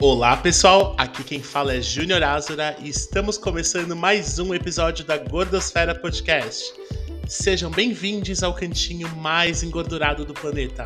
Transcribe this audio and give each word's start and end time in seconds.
Olá 0.00 0.36
pessoal, 0.36 0.94
aqui 0.96 1.24
quem 1.24 1.42
fala 1.42 1.74
é 1.74 1.82
Júnior 1.82 2.22
Azura 2.22 2.76
e 2.80 2.88
estamos 2.88 3.36
começando 3.36 3.96
mais 3.96 4.38
um 4.38 4.54
episódio 4.54 5.04
da 5.04 5.18
Gordosfera 5.18 5.92
Podcast. 5.92 6.72
Sejam 7.26 7.68
bem-vindos 7.68 8.44
ao 8.44 8.54
cantinho 8.54 9.08
mais 9.16 9.64
engordurado 9.64 10.24
do 10.24 10.32
planeta. 10.32 10.84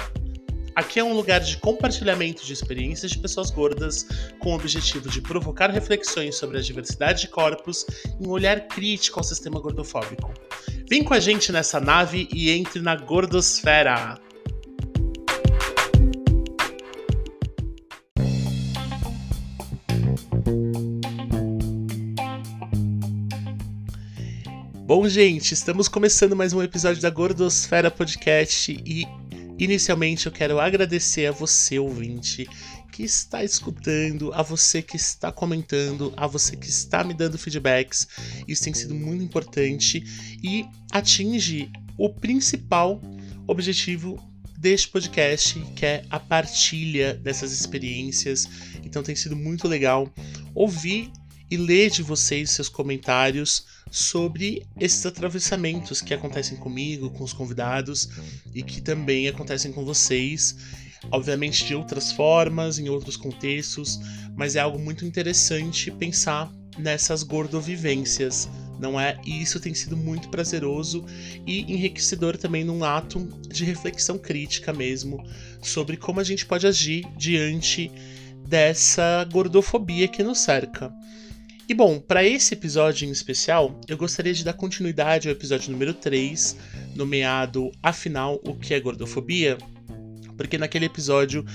Aqui 0.74 0.98
é 0.98 1.04
um 1.04 1.12
lugar 1.12 1.40
de 1.40 1.58
compartilhamento 1.58 2.42
de 2.46 2.54
experiências 2.54 3.10
de 3.10 3.18
pessoas 3.18 3.50
gordas 3.50 4.06
com 4.38 4.52
o 4.52 4.54
objetivo 4.54 5.10
de 5.10 5.20
provocar 5.20 5.68
reflexões 5.68 6.36
sobre 6.36 6.56
a 6.56 6.62
diversidade 6.62 7.20
de 7.20 7.28
corpos 7.28 7.84
e 8.18 8.26
um 8.26 8.30
olhar 8.30 8.66
crítico 8.66 9.20
ao 9.20 9.24
sistema 9.24 9.60
gordofóbico. 9.60 10.32
Vem 10.88 11.04
com 11.04 11.12
a 11.12 11.20
gente 11.20 11.52
nessa 11.52 11.78
nave 11.78 12.28
e 12.32 12.50
entre 12.50 12.80
na 12.80 12.96
Gordosfera! 12.96 14.18
Bom, 24.84 25.08
gente, 25.08 25.54
estamos 25.54 25.86
começando 25.86 26.34
mais 26.34 26.52
um 26.52 26.60
episódio 26.60 27.00
da 27.00 27.08
Gordosfera 27.08 27.88
Podcast 27.88 28.72
e 28.84 29.06
inicialmente 29.56 30.26
eu 30.26 30.32
quero 30.32 30.58
agradecer 30.58 31.26
a 31.26 31.30
você, 31.30 31.78
ouvinte, 31.78 32.48
que 32.90 33.04
está 33.04 33.44
escutando, 33.44 34.34
a 34.34 34.42
você 34.42 34.82
que 34.82 34.96
está 34.96 35.30
comentando, 35.30 36.12
a 36.16 36.26
você 36.26 36.56
que 36.56 36.68
está 36.68 37.04
me 37.04 37.14
dando 37.14 37.38
feedbacks. 37.38 38.08
Isso 38.48 38.64
tem 38.64 38.74
sido 38.74 38.92
muito 38.92 39.22
importante 39.22 40.02
e 40.42 40.66
atinge 40.90 41.70
o 41.96 42.12
principal 42.12 43.00
objetivo 43.46 44.18
deste 44.58 44.88
podcast, 44.88 45.60
que 45.76 45.86
é 45.86 46.04
a 46.10 46.18
partilha 46.18 47.14
dessas 47.14 47.52
experiências. 47.52 48.48
Então 48.84 49.00
tem 49.00 49.14
sido 49.14 49.36
muito 49.36 49.68
legal 49.68 50.12
ouvir 50.52 51.08
e 51.48 51.56
ler 51.56 51.88
de 51.88 52.02
vocês 52.02 52.50
seus 52.50 52.68
comentários 52.68 53.71
sobre 53.92 54.66
esses 54.80 55.04
atravessamentos 55.04 56.00
que 56.00 56.14
acontecem 56.14 56.56
comigo, 56.56 57.10
com 57.10 57.22
os 57.22 57.34
convidados 57.34 58.08
e 58.54 58.62
que 58.62 58.80
também 58.80 59.28
acontecem 59.28 59.70
com 59.70 59.84
vocês. 59.84 60.56
Obviamente 61.10 61.66
de 61.66 61.74
outras 61.74 62.10
formas, 62.10 62.78
em 62.78 62.88
outros 62.88 63.18
contextos, 63.18 64.00
mas 64.34 64.56
é 64.56 64.60
algo 64.60 64.78
muito 64.78 65.04
interessante 65.04 65.90
pensar 65.90 66.50
nessas 66.78 67.22
gordovivências, 67.22 68.48
não 68.80 68.98
é? 68.98 69.20
E 69.26 69.42
isso 69.42 69.60
tem 69.60 69.74
sido 69.74 69.94
muito 69.94 70.30
prazeroso 70.30 71.04
e 71.46 71.60
enriquecedor 71.70 72.38
também 72.38 72.64
num 72.64 72.82
ato 72.82 73.20
de 73.46 73.62
reflexão 73.62 74.16
crítica 74.16 74.72
mesmo 74.72 75.22
sobre 75.60 75.98
como 75.98 76.18
a 76.18 76.24
gente 76.24 76.46
pode 76.46 76.66
agir 76.66 77.04
diante 77.18 77.92
dessa 78.48 79.22
gordofobia 79.30 80.08
que 80.08 80.22
nos 80.22 80.38
cerca. 80.38 80.90
E 81.68 81.74
bom, 81.74 82.00
para 82.00 82.24
esse 82.24 82.54
episódio 82.54 83.08
em 83.08 83.12
especial, 83.12 83.80
eu 83.86 83.96
gostaria 83.96 84.34
de 84.34 84.44
dar 84.44 84.52
continuidade 84.52 85.28
ao 85.28 85.32
episódio 85.32 85.70
número 85.70 85.94
3, 85.94 86.56
nomeado 86.94 87.70
Afinal, 87.80 88.40
o 88.44 88.54
que 88.54 88.74
é 88.74 88.80
gordofobia? 88.80 89.56
Porque 90.36 90.58
naquele 90.58 90.86
episódio 90.86 91.46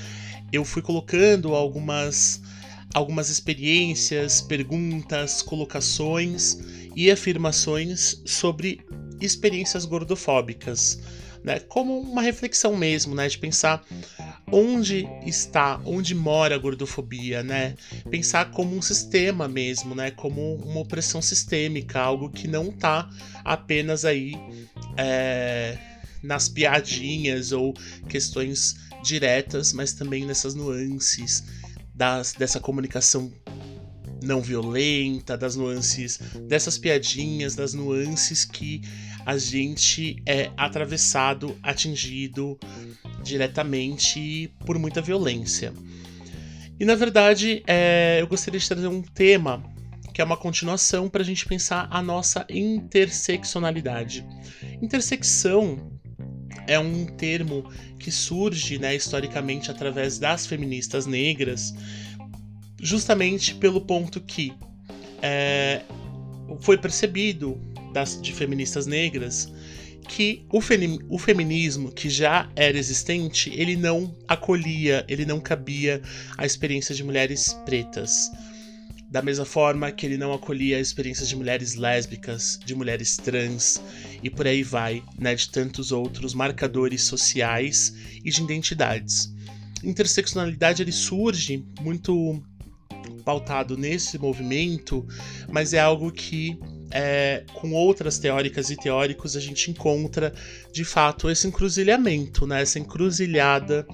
eu 0.51 0.63
fui 0.63 0.81
colocando 0.81 1.53
algumas 1.53 2.41
algumas 2.93 3.29
experiências, 3.29 4.41
perguntas, 4.41 5.41
colocações 5.41 6.57
e 6.95 7.11
afirmações 7.11 8.21
sobre 8.25 8.79
experiências 9.19 9.83
gordofóbicas, 9.83 11.01
né? 11.43 11.59
Como 11.59 11.99
uma 11.99 12.21
reflexão 12.21 12.77
mesmo, 12.77 13.13
né, 13.13 13.27
de 13.27 13.37
pensar 13.37 13.85
onde 14.51 15.07
está, 15.25 15.79
onde 15.83 16.15
mora 16.15 16.55
a 16.55 16.57
gordofobia, 16.57 17.43
né? 17.43 17.75
Pensar 18.09 18.51
como 18.51 18.75
um 18.75 18.81
sistema 18.81 19.47
mesmo, 19.47 19.93
né? 19.93 20.11
Como 20.11 20.55
uma 20.55 20.79
opressão 20.79 21.21
sistêmica, 21.21 21.99
algo 21.99 22.29
que 22.29 22.47
não 22.47 22.71
tá 22.71 23.09
apenas 23.43 24.05
aí 24.05 24.33
é, 24.95 25.77
nas 26.23 26.47
piadinhas 26.47 27.51
ou 27.51 27.73
questões 28.07 28.75
diretas, 29.03 29.73
mas 29.73 29.93
também 29.93 30.25
nessas 30.25 30.55
nuances 30.55 31.43
das, 31.93 32.33
dessa 32.33 32.59
comunicação 32.59 33.31
não 34.23 34.41
violenta, 34.41 35.37
das 35.37 35.55
nuances 35.55 36.19
dessas 36.47 36.77
piadinhas, 36.77 37.55
das 37.55 37.73
nuances 37.73 38.45
que 38.45 38.81
a 39.25 39.37
gente 39.37 40.21
é 40.25 40.51
atravessado, 40.57 41.57
atingido 41.61 42.57
diretamente 43.27 44.53
por 44.65 44.79
muita 44.79 45.01
violência. 45.01 45.73
E 46.79 46.85
na 46.85 46.95
verdade, 46.95 47.63
é, 47.67 48.17
eu 48.21 48.27
gostaria 48.27 48.59
de 48.59 48.67
trazer 48.67 48.87
um 48.87 49.01
tema 49.01 49.63
que 50.13 50.21
é 50.21 50.23
uma 50.23 50.37
continuação 50.37 51.07
para 51.07 51.21
a 51.21 51.25
gente 51.25 51.45
pensar 51.45 51.87
a 51.91 52.01
nossa 52.01 52.45
interseccionalidade. 52.49 54.25
Intersecção 54.81 55.99
é 56.67 56.79
um 56.79 57.05
termo 57.05 57.71
que 57.99 58.11
surge 58.11 58.79
né, 58.79 58.95
historicamente 58.95 59.69
através 59.69 60.17
das 60.17 60.47
feministas 60.47 61.05
negras, 61.05 61.73
justamente 62.81 63.53
pelo 63.55 63.81
ponto 63.81 64.19
que 64.19 64.53
é, 65.21 65.83
foi 66.61 66.77
percebido 66.77 67.59
das, 67.93 68.19
de 68.21 68.33
feministas 68.33 68.85
negras 68.85 69.51
que 70.07 70.45
o, 70.49 70.59
o, 71.09 71.19
feminismo 71.19 71.91
que 71.91 72.09
já 72.09 72.49
era 72.55 72.77
existente, 72.77 73.51
ele 73.53 73.75
não 73.75 74.15
acolhia, 74.27 75.05
ele 75.07 75.25
não 75.25 75.39
cabia 75.39 76.01
a 76.37 76.45
experiência 76.45 76.95
de 76.95 77.03
mulheres 77.03 77.53
pretas. 77.65 78.31
Da 79.09 79.21
mesma 79.21 79.45
forma 79.45 79.91
que 79.91 80.05
ele 80.05 80.17
não 80.17 80.33
acolhia 80.33 80.77
a 80.77 80.81
experiência 80.81 81.25
de 81.25 81.35
mulheres 81.35 81.75
lésbicas, 81.75 82.59
de 82.65 82.75
mulheres 82.75 83.15
trans 83.15 83.81
e 84.21 84.29
por 84.29 84.47
aí 84.47 84.63
vai, 84.63 85.03
né, 85.17 85.33
de 85.33 85.49
tantos 85.49 85.91
outros 85.91 86.33
marcadores 86.33 87.03
sociais 87.03 87.93
e 88.23 88.29
de 88.29 88.41
identidades. 88.41 89.33
Interseccionalidade 89.83 90.81
ele 90.81 90.91
surge 90.91 91.63
muito 91.79 92.41
pautado 93.23 93.77
nesse 93.77 94.17
movimento, 94.17 95.05
mas 95.49 95.73
é 95.73 95.79
algo 95.79 96.11
que 96.11 96.59
é, 96.91 97.43
com 97.53 97.73
outras 97.73 98.17
teóricas 98.17 98.69
e 98.69 98.75
teóricos 98.75 99.35
a 99.35 99.39
gente 99.39 99.71
encontra 99.71 100.33
de 100.71 100.83
fato 100.83 101.29
esse 101.29 101.47
encruzilhamento, 101.47 102.47
né? 102.47 102.61
essa 102.61 102.79
encruzilhada 102.79 103.85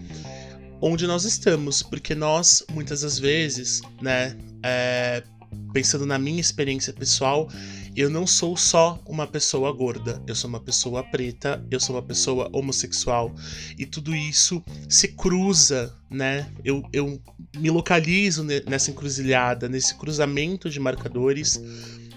onde 0.81 1.07
nós 1.07 1.23
estamos, 1.23 1.81
porque 1.81 2.13
nós 2.13 2.63
muitas 2.71 3.01
das 3.01 3.17
vezes, 3.17 3.81
né, 4.01 4.37
é, 4.61 5.23
pensando 5.71 6.05
na 6.05 6.19
minha 6.19 6.41
experiência 6.41 6.91
pessoal, 6.91 7.49
eu 7.95 8.09
não 8.09 8.25
sou 8.25 8.57
só 8.57 9.01
uma 9.05 9.27
pessoa 9.27 9.71
gorda, 9.71 10.21
eu 10.27 10.35
sou 10.35 10.49
uma 10.49 10.59
pessoa 10.59 11.03
preta, 11.03 11.63
eu 11.69 11.79
sou 11.79 11.95
uma 11.95 12.01
pessoa 12.01 12.49
homossexual 12.51 13.33
e 13.77 13.85
tudo 13.85 14.15
isso 14.15 14.63
se 14.89 15.09
cruza, 15.09 15.95
né? 16.09 16.51
Eu, 16.65 16.83
eu 16.91 17.21
me 17.55 17.69
localizo 17.69 18.43
nessa 18.43 18.89
encruzilhada, 18.89 19.69
nesse 19.69 19.95
cruzamento 19.95 20.69
de 20.69 20.79
marcadores 20.79 21.61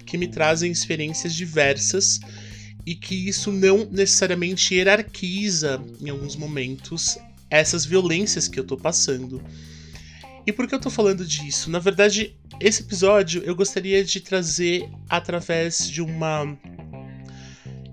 que 0.07 0.17
me 0.17 0.29
trazem 0.29 0.71
experiências 0.71 1.35
diversas 1.35 2.21
e 2.87 2.95
que 2.95 3.29
isso 3.29 3.51
não 3.51 3.85
necessariamente 3.91 4.75
hierarquiza 4.75 5.83
em 6.01 6.09
alguns 6.09 6.37
momentos 6.37 7.19
essas 7.51 7.85
violências 7.85 8.47
que 8.47 8.59
eu 8.59 8.65
tô 8.65 8.77
passando. 8.77 9.43
E 10.47 10.53
por 10.53 10.69
que 10.69 10.75
eu 10.77 10.81
tô 10.81 10.89
falando 10.89 11.25
disso? 11.27 11.69
Na 11.69 11.81
verdade, 11.81 12.37
esse 12.61 12.83
episódio 12.83 13.43
eu 13.45 13.57
gostaria 13.57 14.05
de 14.05 14.21
trazer 14.21 14.89
através 15.09 15.91
de 15.91 16.01
uma 16.01 16.57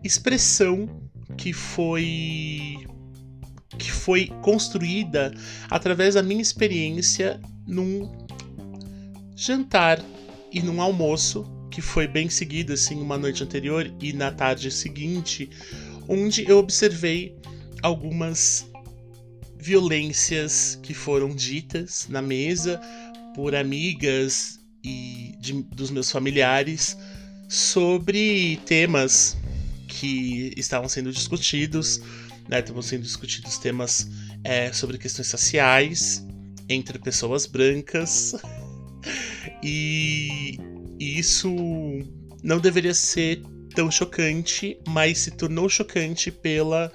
expressão 0.03 0.88
que 1.35 1.52
foi 1.52 2.85
que 3.79 3.91
foi 3.91 4.28
construída 4.44 5.34
através 5.67 6.14
da 6.14 6.22
minha 6.22 6.41
experiência 6.41 7.41
num 7.66 8.08
jantar 9.35 9.99
e 10.52 10.61
num 10.61 10.79
almoço 10.79 11.43
que 11.73 11.81
foi 11.81 12.08
bem 12.08 12.29
seguido 12.29 12.72
assim 12.72 13.02
uma 13.02 13.17
noite 13.17 13.43
anterior 13.43 13.91
e 13.99 14.14
na 14.14 14.29
tarde 14.29 14.70
seguinte, 14.70 15.49
onde 16.08 16.47
eu 16.47 16.59
observei 16.59 17.35
algumas 17.81 18.67
violências 19.58 20.78
que 20.84 20.93
foram 20.93 21.29
ditas 21.29 22.05
na 22.08 22.22
mesa 22.22 22.79
por 23.34 23.55
amigas 23.55 24.59
e 24.84 25.35
de, 25.40 25.64
dos 25.64 25.90
meus 25.90 26.11
familiares 26.11 26.96
sobre 27.49 28.58
temas 28.67 29.35
que 29.87 30.53
estavam 30.55 30.87
sendo 30.87 31.11
discutidos, 31.11 32.02
né? 32.47 32.59
Estavam 32.59 32.84
sendo 32.84 33.02
discutidos 33.02 33.58
temas 33.58 34.08
é, 34.43 34.72
sobre 34.72 34.99
questões 34.99 35.28
sociais 35.28 36.23
entre 36.70 36.99
pessoas 36.99 37.47
brancas 37.47 38.35
e 39.64 40.59
e 41.03 41.20
isso 41.20 41.53
não 42.41 42.59
deveria 42.59 42.94
ser 42.94 43.41
tão 43.76 43.91
chocante, 43.91 44.79
mas 44.88 45.17
se 45.17 45.32
tornou 45.32 45.67
chocante 45.67 46.32
pela 46.32 46.90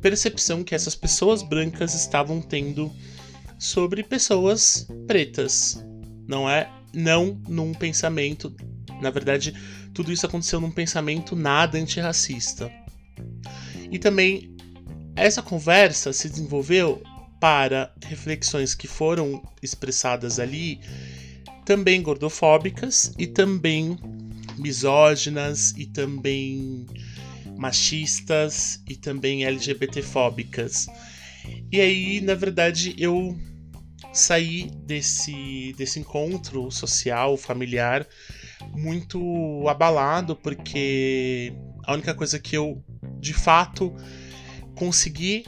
percepção 0.00 0.64
que 0.64 0.74
essas 0.74 0.96
pessoas 0.96 1.44
brancas 1.44 1.94
estavam 1.94 2.42
tendo 2.42 2.92
sobre 3.60 4.02
pessoas 4.02 4.88
pretas, 5.06 5.80
não 6.26 6.50
é 6.50 6.68
não 6.92 7.40
num 7.48 7.72
pensamento. 7.72 8.52
Na 9.00 9.10
verdade, 9.10 9.54
tudo 9.94 10.10
isso 10.10 10.26
aconteceu 10.26 10.60
num 10.60 10.72
pensamento 10.72 11.36
nada 11.36 11.78
antirracista. 11.78 12.68
E 13.92 13.96
também 13.96 14.56
essa 15.14 15.40
conversa 15.40 16.12
se 16.12 16.28
desenvolveu 16.28 17.00
para 17.38 17.94
reflexões 18.04 18.74
que 18.74 18.88
foram 18.88 19.40
expressadas 19.62 20.40
ali, 20.40 20.80
também 21.64 22.02
gordofóbicas 22.02 23.12
e 23.18 23.26
também 23.26 23.96
misóginas 24.58 25.72
e 25.76 25.86
também 25.86 26.86
machistas 27.56 28.82
e 28.88 28.96
também 28.96 29.44
LGBTfóbicas. 29.44 30.86
E 31.70 31.80
aí, 31.80 32.20
na 32.20 32.34
verdade, 32.34 32.94
eu 32.98 33.36
saí 34.12 34.70
desse, 34.84 35.72
desse 35.76 35.98
encontro 35.98 36.70
social, 36.70 37.36
familiar, 37.36 38.06
muito 38.72 39.66
abalado, 39.68 40.36
porque 40.36 41.52
a 41.84 41.94
única 41.94 42.14
coisa 42.14 42.38
que 42.38 42.56
eu 42.56 42.82
de 43.18 43.32
fato 43.32 43.94
consegui 44.74 45.44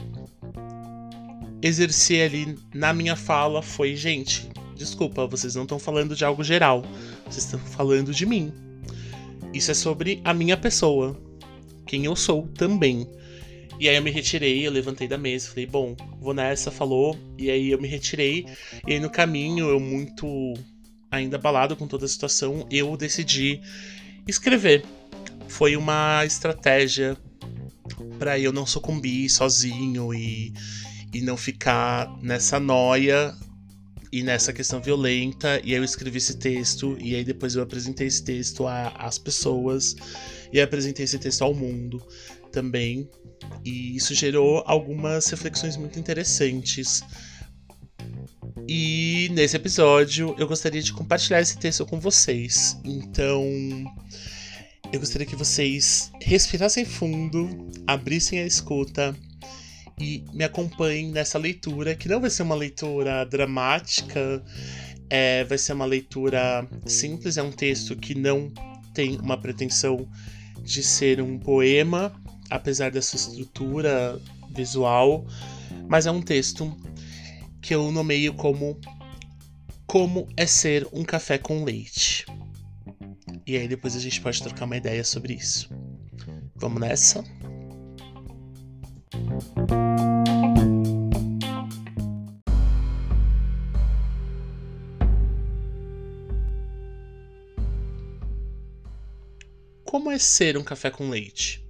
exercer 1.61 2.29
ali 2.29 2.57
na 2.73 2.93
minha 2.93 3.15
fala 3.15 3.61
foi: 3.61 3.95
gente, 3.95 4.49
desculpa, 4.75 5.25
vocês 5.25 5.55
não 5.55 5.63
estão 5.63 5.79
falando 5.79 6.15
de 6.15 6.25
algo 6.25 6.43
geral, 6.43 6.83
vocês 7.25 7.45
estão 7.45 7.59
falando 7.59 8.13
de 8.13 8.25
mim. 8.25 8.53
Isso 9.53 9.71
é 9.71 9.73
sobre 9.73 10.21
a 10.23 10.33
minha 10.33 10.57
pessoa, 10.57 11.19
quem 11.85 12.05
eu 12.05 12.15
sou 12.15 12.47
também. 12.49 13.07
E 13.79 13.89
aí 13.89 13.95
eu 13.95 14.01
me 14.03 14.11
retirei, 14.11 14.65
eu 14.65 14.71
levantei 14.71 15.07
da 15.07 15.17
mesa, 15.17 15.49
falei, 15.49 15.65
bom, 15.65 15.95
vou 16.19 16.33
nessa, 16.33 16.71
falou. 16.71 17.17
E 17.37 17.49
aí 17.49 17.71
eu 17.71 17.81
me 17.81 17.87
retirei. 17.87 18.45
E 18.87 18.93
aí 18.93 18.99
no 18.99 19.09
caminho, 19.09 19.67
eu 19.67 19.79
muito 19.79 20.53
ainda 21.11 21.37
abalado 21.37 21.75
com 21.75 21.87
toda 21.87 22.05
a 22.05 22.07
situação, 22.07 22.67
eu 22.71 22.95
decidi 22.95 23.61
escrever. 24.27 24.83
Foi 25.47 25.75
uma 25.75 26.25
estratégia 26.25 27.17
para 28.17 28.39
eu 28.39 28.51
não 28.51 28.65
sucumbir 28.65 29.29
sozinho 29.29 30.13
e, 30.13 30.53
e 31.13 31.21
não 31.21 31.37
ficar 31.37 32.09
nessa 32.21 32.59
noia 32.59 33.35
e 34.11 34.23
nessa 34.23 34.53
questão 34.53 34.81
violenta. 34.81 35.59
E 35.63 35.71
aí 35.71 35.79
eu 35.79 35.83
escrevi 35.83 36.17
esse 36.17 36.37
texto, 36.37 36.97
e 36.99 37.15
aí 37.15 37.23
depois 37.23 37.55
eu 37.55 37.63
apresentei 37.63 38.07
esse 38.07 38.23
texto 38.23 38.65
às 38.67 39.17
pessoas 39.17 39.95
e 40.51 40.59
apresentei 40.59 41.05
esse 41.05 41.19
texto 41.19 41.43
ao 41.43 41.53
mundo 41.53 42.05
também. 42.51 43.09
E 43.63 43.95
isso 43.95 44.13
gerou 44.13 44.63
algumas 44.65 45.27
reflexões 45.27 45.77
muito 45.77 45.99
interessantes. 45.99 47.03
E 48.67 49.29
nesse 49.33 49.55
episódio 49.55 50.35
eu 50.37 50.47
gostaria 50.47 50.81
de 50.81 50.93
compartilhar 50.93 51.41
esse 51.41 51.57
texto 51.57 51.85
com 51.85 51.99
vocês. 51.99 52.77
Então, 52.83 53.43
eu 54.91 54.99
gostaria 54.99 55.27
que 55.27 55.35
vocês 55.35 56.11
respirassem 56.21 56.85
fundo, 56.85 57.69
abrissem 57.85 58.39
a 58.39 58.45
escuta 58.45 59.15
e 59.99 60.23
me 60.33 60.43
acompanhem 60.43 61.11
nessa 61.11 61.37
leitura, 61.37 61.95
que 61.95 62.09
não 62.09 62.19
vai 62.19 62.29
ser 62.29 62.43
uma 62.43 62.55
leitura 62.55 63.25
dramática, 63.25 64.43
é, 65.09 65.43
vai 65.43 65.57
ser 65.57 65.73
uma 65.73 65.85
leitura 65.85 66.67
simples, 66.85 67.37
é 67.37 67.43
um 67.43 67.51
texto 67.51 67.95
que 67.95 68.13
não 68.15 68.51
tem 68.93 69.17
uma 69.19 69.37
pretensão 69.37 70.07
de 70.61 70.81
ser 70.83 71.21
um 71.21 71.37
poema, 71.37 72.13
apesar 72.49 72.91
dessa 72.91 73.15
estrutura 73.15 74.19
visual, 74.49 75.25
mas 75.87 76.05
é 76.05 76.11
um 76.11 76.21
texto 76.21 76.75
que 77.61 77.73
eu 77.73 77.91
nomeio 77.91 78.33
como 78.33 78.79
Como 79.87 80.27
é 80.35 80.45
ser 80.45 80.87
um 80.91 81.03
café 81.03 81.37
com 81.37 81.63
leite. 81.63 82.25
E 83.45 83.55
aí 83.55 83.67
depois 83.67 83.95
a 83.95 83.99
gente 83.99 84.19
pode 84.19 84.41
trocar 84.41 84.65
uma 84.65 84.75
ideia 84.75 85.03
sobre 85.03 85.33
isso. 85.33 85.69
Vamos 86.55 86.81
nessa? 86.81 87.23
É 100.15 100.19
ser 100.19 100.57
um 100.57 100.63
café 100.63 100.89
com 100.89 101.09
leite? 101.09 101.61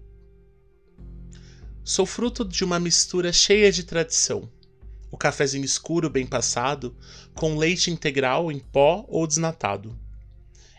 Sou 1.83 2.06
fruto 2.06 2.45
de 2.45 2.63
uma 2.63 2.80
mistura 2.80 3.33
cheia 3.33 3.71
de 3.71 3.83
tradição. 3.83 4.47
O 5.12 5.18
cafezinho 5.18 5.65
escuro 5.65 6.12
bem 6.12 6.27
passado, 6.27 6.95
com 7.33 7.57
leite 7.57 7.89
integral 7.89 8.51
em 8.51 8.59
pó 8.59 9.03
ou 9.07 9.25
desnatado. 9.25 10.00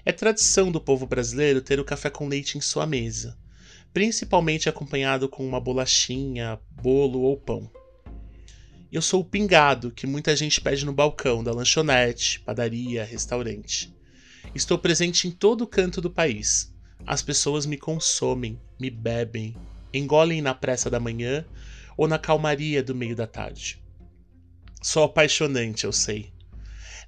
É 0.05 0.13
tradição 0.13 0.71
do 0.71 0.81
povo 0.81 1.09
brasileiro 1.09 1.61
ter 1.61 1.81
o 1.81 1.85
café 1.85 2.09
com 2.09 2.29
leite 2.29 2.57
em 2.57 2.61
sua 2.61 2.87
mesa, 2.87 3.37
principalmente 3.93 4.69
acompanhado 4.69 5.29
com 5.29 5.45
uma 5.45 5.61
bolachinha, 5.61 6.61
bolo 6.81 7.23
ou 7.23 7.37
pão. 7.37 7.69
Eu 8.93 9.03
sou 9.03 9.23
o 9.23 9.25
pingado 9.25 9.91
que 9.91 10.07
muita 10.07 10.37
gente 10.37 10.61
pede 10.61 10.87
no 10.87 10.93
balcão 10.93 11.43
da 11.43 11.51
lanchonete, 11.51 12.39
padaria, 12.43 13.05
restaurante. 13.05 13.93
Estou 14.55 14.79
presente 14.79 15.27
em 15.27 15.33
todo 15.33 15.67
canto 15.67 16.01
do 16.01 16.13
país. 16.13 16.76
As 17.07 17.23
pessoas 17.23 17.67
me 17.67 17.77
consomem, 17.77 18.61
me 18.81 18.91
bebem, 18.91 19.55
engolem 19.95 20.43
na 20.43 20.53
pressa 20.53 20.91
da 20.91 20.99
manhã 20.99 21.47
ou 21.97 22.09
na 22.09 22.19
calmaria 22.19 22.83
do 22.83 22.97
meio 22.97 23.15
da 23.15 23.29
tarde. 23.29 23.81
Sou 24.83 25.05
apaixonante, 25.05 25.85
eu 25.85 25.93
sei. 25.93 26.33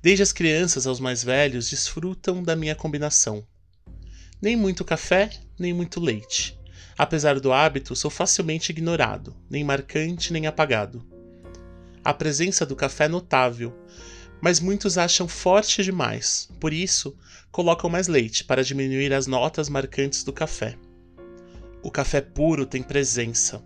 Desde 0.00 0.22
as 0.22 0.32
crianças 0.32 0.86
aos 0.86 1.00
mais 1.00 1.24
velhos 1.24 1.68
desfrutam 1.68 2.44
da 2.44 2.54
minha 2.54 2.76
combinação. 2.76 3.44
Nem 4.40 4.56
muito 4.56 4.84
café, 4.84 5.30
nem 5.58 5.72
muito 5.72 5.98
leite. 5.98 6.56
Apesar 6.96 7.40
do 7.40 7.52
hábito, 7.52 7.96
sou 7.96 8.10
facilmente 8.10 8.70
ignorado, 8.70 9.36
nem 9.50 9.64
marcante 9.64 10.32
nem 10.32 10.46
apagado. 10.46 11.04
A 12.04 12.14
presença 12.14 12.64
do 12.64 12.76
café 12.76 13.06
é 13.06 13.08
notável, 13.08 13.76
mas 14.40 14.60
muitos 14.60 14.96
acham 14.96 15.26
forte 15.26 15.82
demais, 15.82 16.48
por 16.60 16.72
isso 16.72 17.16
colocam 17.50 17.90
mais 17.90 18.08
leite 18.08 18.44
para 18.44 18.62
diminuir 18.62 19.12
as 19.12 19.26
notas 19.26 19.68
marcantes 19.68 20.22
do 20.22 20.32
café. 20.32 20.76
O 21.82 21.90
café 21.90 22.20
puro 22.20 22.66
tem 22.66 22.82
presença. 22.82 23.62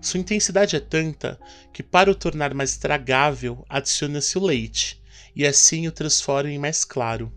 Sua 0.00 0.18
intensidade 0.18 0.76
é 0.76 0.80
tanta 0.80 1.38
que, 1.72 1.82
para 1.82 2.10
o 2.10 2.14
tornar 2.14 2.52
mais 2.54 2.76
tragável, 2.76 3.64
adiciona-se 3.68 4.36
o 4.36 4.44
leite 4.44 5.02
e 5.34 5.46
assim 5.46 5.86
o 5.86 5.92
transforma 5.92 6.50
em 6.50 6.58
mais 6.58 6.84
claro. 6.84 7.32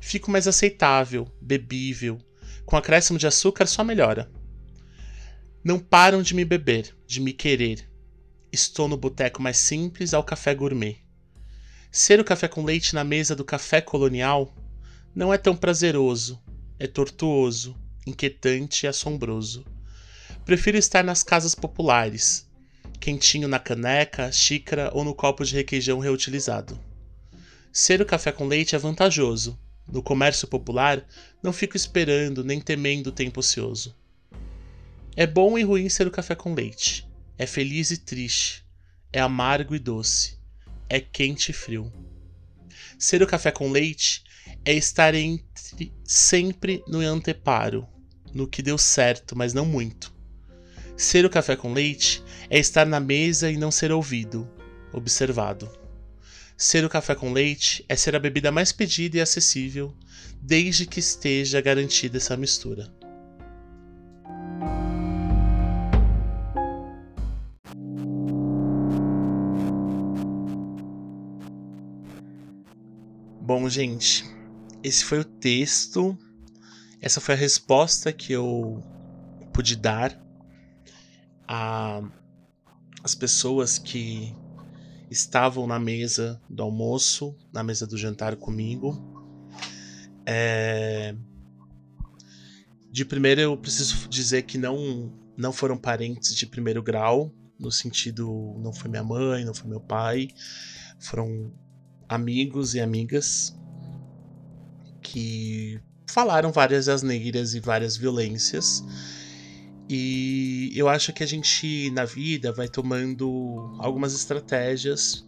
Fico 0.00 0.30
mais 0.30 0.48
aceitável, 0.48 1.30
bebível, 1.40 2.18
com 2.64 2.76
acréscimo 2.76 3.18
de 3.18 3.26
açúcar 3.26 3.66
só 3.66 3.82
melhora. 3.84 4.30
Não 5.62 5.78
param 5.78 6.22
de 6.22 6.34
me 6.34 6.44
beber, 6.44 6.96
de 7.06 7.20
me 7.20 7.32
querer. 7.32 7.86
Estou 8.52 8.88
no 8.88 8.96
boteco 8.96 9.42
mais 9.42 9.58
simples 9.58 10.14
ao 10.14 10.24
café 10.24 10.54
gourmet. 10.54 10.98
Ser 11.92 12.20
o 12.20 12.24
café 12.24 12.46
com 12.46 12.64
leite 12.64 12.94
na 12.94 13.02
mesa 13.02 13.34
do 13.34 13.44
café 13.44 13.80
colonial 13.80 14.54
não 15.12 15.34
é 15.34 15.38
tão 15.38 15.56
prazeroso, 15.56 16.40
é 16.78 16.86
tortuoso, 16.86 17.76
inquietante 18.06 18.86
e 18.86 18.88
assombroso. 18.88 19.64
Prefiro 20.44 20.78
estar 20.78 21.02
nas 21.02 21.24
casas 21.24 21.52
populares, 21.52 22.48
quentinho 23.00 23.48
na 23.48 23.58
caneca, 23.58 24.30
xícara 24.30 24.90
ou 24.94 25.02
no 25.02 25.12
copo 25.14 25.44
de 25.44 25.56
requeijão 25.56 25.98
reutilizado. 25.98 26.78
Ser 27.72 28.00
o 28.00 28.06
café 28.06 28.30
com 28.30 28.46
leite 28.46 28.76
é 28.76 28.78
vantajoso. 28.78 29.58
No 29.90 30.00
comércio 30.00 30.46
popular, 30.46 31.04
não 31.42 31.52
fico 31.52 31.76
esperando 31.76 32.44
nem 32.44 32.60
temendo 32.60 33.08
o 33.08 33.12
tempo 33.12 33.40
ocioso. 33.40 33.96
É 35.16 35.26
bom 35.26 35.58
e 35.58 35.64
ruim 35.64 35.88
ser 35.88 36.06
o 36.06 36.10
café 36.10 36.36
com 36.36 36.54
leite. 36.54 37.04
É 37.36 37.46
feliz 37.46 37.90
e 37.90 37.96
triste. 37.96 38.64
É 39.12 39.20
amargo 39.20 39.74
e 39.74 39.78
doce. 39.80 40.39
É 40.92 40.98
quente 40.98 41.50
e 41.50 41.54
frio. 41.54 41.92
Ser 42.98 43.22
o 43.22 43.26
café 43.26 43.52
com 43.52 43.70
leite 43.70 44.24
é 44.64 44.74
estar 44.74 45.14
entre 45.14 45.92
sempre 46.04 46.82
no 46.88 46.98
anteparo, 46.98 47.86
no 48.34 48.48
que 48.48 48.60
deu 48.60 48.76
certo, 48.76 49.36
mas 49.36 49.54
não 49.54 49.64
muito. 49.64 50.12
Ser 50.96 51.24
o 51.24 51.30
café 51.30 51.54
com 51.54 51.72
leite 51.72 52.24
é 52.50 52.58
estar 52.58 52.86
na 52.86 52.98
mesa 52.98 53.48
e 53.48 53.56
não 53.56 53.70
ser 53.70 53.92
ouvido, 53.92 54.50
observado. 54.92 55.70
Ser 56.56 56.84
o 56.84 56.90
café 56.90 57.14
com 57.14 57.32
leite 57.32 57.84
é 57.88 57.94
ser 57.94 58.16
a 58.16 58.18
bebida 58.18 58.50
mais 58.50 58.72
pedida 58.72 59.18
e 59.18 59.20
acessível, 59.20 59.96
desde 60.42 60.86
que 60.86 60.98
esteja 60.98 61.60
garantida 61.60 62.16
essa 62.16 62.36
mistura. 62.36 62.92
Bom, 73.52 73.68
gente, 73.68 74.24
esse 74.80 75.04
foi 75.04 75.18
o 75.18 75.24
texto, 75.24 76.16
essa 77.00 77.20
foi 77.20 77.34
a 77.34 77.36
resposta 77.36 78.12
que 78.12 78.32
eu 78.32 78.80
pude 79.52 79.74
dar 79.74 80.16
as 83.02 83.12
pessoas 83.16 83.76
que 83.76 84.32
estavam 85.10 85.66
na 85.66 85.80
mesa 85.80 86.40
do 86.48 86.62
almoço, 86.62 87.36
na 87.52 87.64
mesa 87.64 87.88
do 87.88 87.98
jantar 87.98 88.36
comigo. 88.36 88.96
É... 90.24 91.16
De 92.88 93.04
primeiro, 93.04 93.40
eu 93.40 93.56
preciso 93.56 94.08
dizer 94.08 94.42
que 94.42 94.58
não, 94.58 95.12
não 95.36 95.52
foram 95.52 95.76
parentes 95.76 96.36
de 96.36 96.46
primeiro 96.46 96.84
grau, 96.84 97.34
no 97.58 97.72
sentido, 97.72 98.54
não 98.60 98.72
foi 98.72 98.88
minha 98.88 99.02
mãe, 99.02 99.44
não 99.44 99.52
foi 99.52 99.68
meu 99.68 99.80
pai, 99.80 100.28
foram 101.00 101.52
amigos 102.10 102.74
e 102.74 102.80
amigas 102.80 103.56
que 105.00 105.80
falaram 106.10 106.50
várias 106.50 106.88
asneiras 106.88 107.54
e 107.54 107.60
várias 107.60 107.96
violências. 107.96 108.84
E 109.88 110.72
eu 110.74 110.88
acho 110.88 111.12
que 111.12 111.22
a 111.22 111.26
gente 111.26 111.90
na 111.92 112.04
vida 112.04 112.52
vai 112.52 112.68
tomando 112.68 113.76
algumas 113.78 114.12
estratégias, 114.12 115.24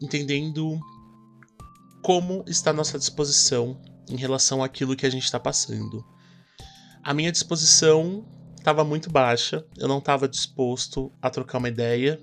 entendendo 0.00 0.78
como 2.02 2.44
está 2.46 2.70
a 2.70 2.72
nossa 2.72 2.98
disposição 2.98 3.80
em 4.08 4.16
relação 4.16 4.62
àquilo 4.62 4.94
que 4.94 5.06
a 5.06 5.10
gente 5.10 5.24
está 5.24 5.40
passando. 5.40 6.04
A 7.02 7.12
minha 7.12 7.32
disposição 7.32 8.24
estava 8.56 8.84
muito 8.84 9.10
baixa, 9.10 9.66
eu 9.76 9.88
não 9.88 9.98
estava 9.98 10.28
disposto 10.28 11.12
a 11.20 11.30
trocar 11.30 11.58
uma 11.58 11.68
ideia. 11.68 12.20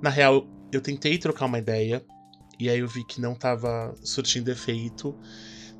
Na 0.00 0.08
real, 0.08 0.46
eu 0.72 0.80
tentei 0.80 1.18
trocar 1.18 1.44
uma 1.44 1.58
ideia, 1.58 2.02
e 2.62 2.70
aí 2.70 2.78
eu 2.78 2.86
vi 2.86 3.04
que 3.04 3.20
não 3.20 3.32
estava 3.32 3.92
surtindo 4.04 4.50
efeito 4.50 5.18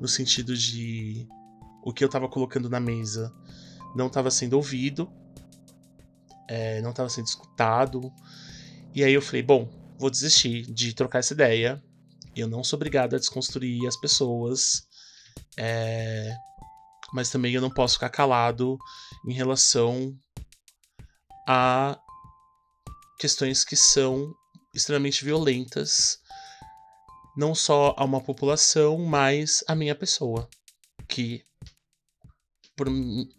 no 0.01 0.07
sentido 0.07 0.55
de 0.55 1.25
o 1.81 1.93
que 1.93 2.03
eu 2.03 2.07
estava 2.07 2.27
colocando 2.27 2.69
na 2.69 2.79
mesa 2.79 3.33
não 3.95 4.07
estava 4.07 4.29
sendo 4.29 4.53
ouvido, 4.53 5.09
é, 6.49 6.81
não 6.81 6.89
estava 6.89 7.07
sendo 7.09 7.27
escutado. 7.27 8.11
E 8.93 9.03
aí 9.03 9.13
eu 9.13 9.21
falei, 9.21 9.43
bom, 9.43 9.69
vou 9.97 10.09
desistir 10.09 10.63
de 10.73 10.93
trocar 10.93 11.19
essa 11.19 11.33
ideia. 11.33 11.81
Eu 12.35 12.47
não 12.47 12.63
sou 12.63 12.77
obrigado 12.77 13.15
a 13.15 13.19
desconstruir 13.19 13.87
as 13.87 13.95
pessoas, 13.95 14.87
é, 15.57 16.35
mas 17.13 17.29
também 17.29 17.53
eu 17.53 17.61
não 17.61 17.69
posso 17.69 17.93
ficar 17.93 18.09
calado 18.09 18.77
em 19.25 19.33
relação 19.33 20.17
a 21.47 21.97
questões 23.19 23.63
que 23.63 23.75
são 23.75 24.33
extremamente 24.73 25.23
violentas 25.23 26.22
não 27.35 27.55
só 27.55 27.93
a 27.97 28.03
uma 28.03 28.21
população, 28.21 28.97
mas 28.99 29.63
a 29.67 29.75
minha 29.75 29.95
pessoa, 29.95 30.47
que 31.07 31.43
por, 32.75 32.87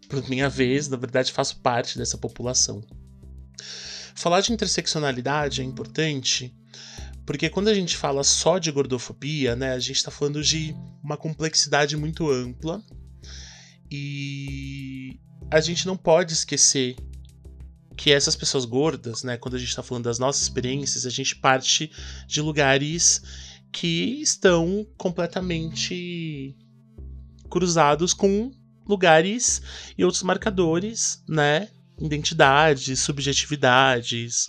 por 0.08 0.28
minha 0.28 0.48
vez, 0.48 0.88
na 0.88 0.96
verdade, 0.96 1.32
faço 1.32 1.60
parte 1.60 1.98
dessa 1.98 2.18
população. 2.18 2.82
Falar 4.14 4.40
de 4.40 4.52
interseccionalidade 4.52 5.60
é 5.60 5.64
importante 5.64 6.54
porque 7.26 7.48
quando 7.48 7.68
a 7.68 7.74
gente 7.74 7.96
fala 7.96 8.22
só 8.22 8.58
de 8.58 8.70
gordofobia, 8.70 9.56
né, 9.56 9.72
a 9.72 9.78
gente 9.78 9.96
está 9.96 10.10
falando 10.10 10.42
de 10.42 10.74
uma 11.02 11.16
complexidade 11.16 11.96
muito 11.96 12.30
ampla 12.30 12.84
e 13.90 15.18
a 15.50 15.60
gente 15.60 15.86
não 15.86 15.96
pode 15.96 16.34
esquecer 16.34 16.96
que 17.96 18.12
essas 18.12 18.36
pessoas 18.36 18.64
gordas, 18.64 19.22
né, 19.22 19.36
quando 19.38 19.54
a 19.54 19.58
gente 19.58 19.68
está 19.68 19.82
falando 19.82 20.04
das 20.04 20.18
nossas 20.18 20.42
experiências, 20.42 21.06
a 21.06 21.10
gente 21.10 21.36
parte 21.36 21.90
de 22.26 22.42
lugares 22.42 23.22
que 23.75 24.23
estão 24.23 24.87
completamente 24.97 26.57
cruzados 27.50 28.14
com 28.14 28.52
lugares 28.87 29.61
e 29.99 30.04
outros 30.04 30.23
marcadores, 30.23 31.25
né? 31.28 31.69
Identidades, 32.00 33.00
subjetividades, 33.00 34.49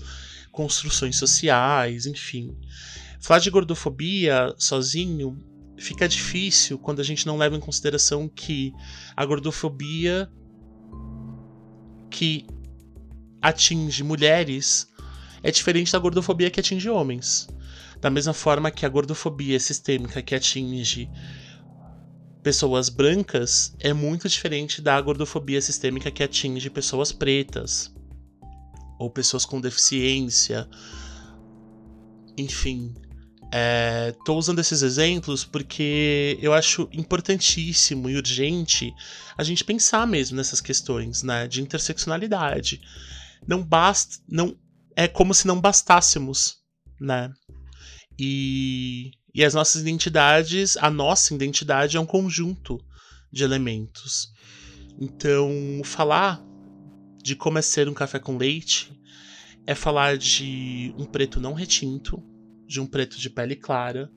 construções 0.52 1.18
sociais, 1.18 2.06
enfim. 2.06 2.56
Falar 3.20 3.40
de 3.40 3.50
gordofobia 3.50 4.54
sozinho 4.60 5.44
fica 5.76 6.08
difícil 6.08 6.78
quando 6.78 7.00
a 7.00 7.04
gente 7.04 7.26
não 7.26 7.36
leva 7.36 7.56
em 7.56 7.60
consideração 7.60 8.30
que 8.30 8.74
a 9.16 9.26
gordofobia 9.26 10.32
que 12.12 12.46
atinge 13.42 14.04
mulheres 14.04 14.88
é 15.42 15.50
diferente 15.50 15.92
da 15.92 15.98
gordofobia 15.98 16.52
que 16.52 16.60
atinge 16.60 16.88
homens. 16.92 17.48
Da 18.02 18.10
mesma 18.10 18.34
forma 18.34 18.72
que 18.72 18.86
a 18.86 18.90
gordofobia 18.90 19.60
sistêmica 19.60 20.22
que 20.22 20.36
atinge 20.36 21.10
pessoas 22.44 22.90
brancas 22.90 23.76
é 23.80 23.92
muito 23.92 24.30
diferente 24.30 24.82
da 24.82 25.02
gordofobia 25.02 25.60
sistêmica 25.60 26.12
que 26.12 26.22
atinge 26.22 26.70
pessoas 26.70 27.12
pretas 27.12 27.92
ou 29.00 29.10
pessoas 29.10 29.46
com 29.46 29.60
deficiência. 29.60 30.70
Enfim, 32.38 32.94
estou 34.12 34.36
é, 34.36 34.40
usando 34.40 34.60
esses 34.60 34.82
exemplos 34.82 35.44
porque 35.46 36.38
eu 36.42 36.54
acho 36.54 36.90
importantíssimo 36.92 38.10
e 38.10 38.16
urgente 38.18 38.94
a 39.38 39.44
gente 39.44 39.64
pensar 39.64 40.06
mesmo 40.06 40.38
nessas 40.38 40.62
questões 40.62 41.24
né, 41.24 41.48
de 41.48 41.62
interseccionalidade. 41.62 42.82
Não 43.48 43.64
basta. 43.64 44.18
Não, 44.28 44.58
é 44.96 45.08
como 45.08 45.34
se 45.34 45.48
não 45.48 45.60
bastássemos, 45.60 46.58
né? 47.00 47.32
E, 48.18 49.12
e 49.34 49.44
as 49.44 49.54
nossas 49.54 49.82
identidades, 49.82 50.78
a 50.78 50.90
nossa 50.90 51.34
identidade 51.34 51.98
é 51.98 52.00
um 52.00 52.06
conjunto 52.06 52.80
de 53.32 53.44
elementos. 53.44 54.32
Então, 55.00 55.82
falar 55.84 56.42
de 57.22 57.36
como 57.36 57.58
é 57.58 57.62
ser 57.62 57.90
um 57.90 57.94
café 57.94 58.20
com 58.20 58.38
leite 58.38 58.94
é 59.68 59.74
falar 59.74 60.18
de 60.18 60.94
um 60.98 61.06
preto 61.06 61.40
não 61.40 61.54
retinto, 61.54 62.24
de 62.68 62.80
um 62.80 62.86
preto 62.86 63.18
de 63.18 63.30
pele 63.30 63.56
clara, 63.56 64.12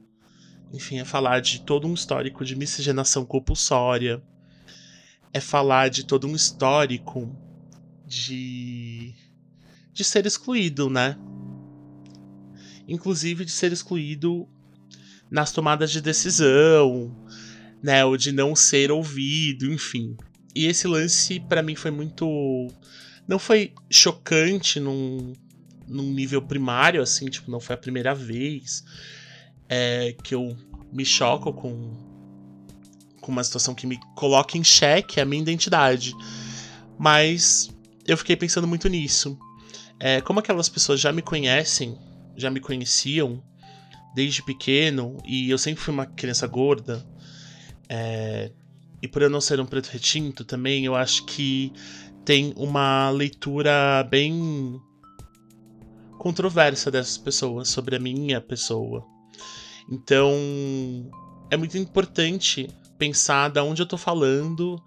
enfim, 0.73 0.99
é 0.99 1.05
falar 1.05 1.41
de 1.41 1.63
todo 1.63 1.89
um 1.89 1.95
histórico 1.95 2.45
de 2.45 2.55
miscigenação 2.55 3.25
compulsória, 3.25 4.23
é 5.33 5.41
falar 5.41 5.89
de 5.89 6.05
todo 6.05 6.27
um 6.27 6.37
histórico 6.37 7.35
de 8.07 9.15
de 9.93 10.05
ser 10.05 10.27
excluído, 10.27 10.89
né? 10.89 11.19
Inclusive 12.89 13.45
de 13.45 13.53
ser 13.53 13.73
excluído 13.73 14.49
nas 15.31 15.53
tomadas 15.53 15.91
de 15.91 16.01
decisão, 16.01 17.15
né, 17.83 18.05
ou 18.05 18.17
de 18.17 18.33
não 18.33 18.57
ser 18.57 18.91
ouvido, 18.91 19.71
enfim. 19.71 20.17
E 20.55 20.67
esse 20.67 20.89
lance 20.89 21.39
para 21.39 21.63
mim 21.63 21.77
foi 21.77 21.91
muito 21.91 22.27
não 23.29 23.39
foi 23.39 23.75
chocante 23.91 24.81
num, 24.81 25.35
num 25.87 26.11
nível 26.11 26.41
primário 26.41 27.03
assim, 27.03 27.27
tipo, 27.27 27.51
não 27.51 27.61
foi 27.61 27.75
a 27.75 27.79
primeira 27.79 28.15
vez 28.15 28.83
é, 29.69 30.17
que 30.25 30.35
eu 30.35 30.57
me 30.91 31.05
choco 31.05 31.53
com 31.53 32.09
com 33.21 33.33
uma 33.33 33.45
situação 33.45 33.75
que 33.75 33.87
me 33.87 34.01
coloca 34.17 34.57
em 34.57 34.65
xeque 34.65 35.21
a 35.21 35.25
minha 35.27 35.43
identidade. 35.43 36.15
Mas 36.99 37.69
eu 38.07 38.17
fiquei 38.17 38.35
pensando 38.35 38.67
muito 38.67 38.89
nisso. 38.89 39.39
É, 40.01 40.23
como 40.23 40.41
aquelas 40.41 40.67
pessoas 40.71 40.99
já 40.99 41.13
me 41.13 41.21
conhecem 41.21 41.95
já 42.39 42.51
me 42.51 42.61
conheciam 42.61 43.43
desde 44.15 44.43
pequeno 44.43 45.17
e 45.27 45.51
eu 45.51 45.59
sempre 45.59 45.83
fui 45.83 45.93
uma 45.93 46.07
criança 46.07 46.47
gorda. 46.47 47.05
É, 47.89 48.51
e 49.03 49.09
por 49.09 49.23
eu 49.23 49.31
não 49.31 49.41
ser 49.41 49.61
um 49.61 49.67
preto 49.67 49.89
retinto 49.89 50.45
também, 50.45 50.85
eu 50.85 50.95
acho 50.95 51.25
que 51.27 51.73
tem 52.25 52.53
uma 52.57 53.11
leitura 53.11 54.07
bem 54.09 54.81
controversa 56.19 56.91
dessas 56.91 57.19
pessoas 57.19 57.69
sobre 57.69 57.97
a 57.97 58.01
minha 58.01 58.41
pessoa. 58.41 59.05
Então, 59.91 60.33
é 61.51 61.57
muito 61.57 61.79
importante 61.79 62.69
pensar 62.99 63.49
da 63.49 63.63
onde 63.63 63.81
eu 63.81 63.87
tô 63.87 63.97
falando, 63.97 64.83